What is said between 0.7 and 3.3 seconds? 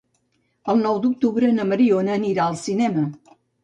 El nou d'octubre na Mariona anirà al cinema.